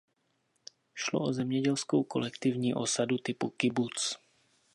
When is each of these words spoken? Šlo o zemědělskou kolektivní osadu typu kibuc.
Šlo 0.93 1.19
o 1.21 1.33
zemědělskou 1.33 2.03
kolektivní 2.03 2.73
osadu 2.73 3.17
typu 3.23 3.49
kibuc. 3.49 4.17